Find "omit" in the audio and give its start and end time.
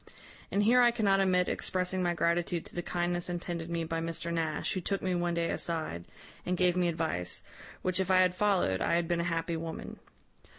1.19-1.47